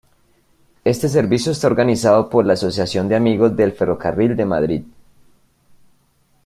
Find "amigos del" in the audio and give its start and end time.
3.15-3.71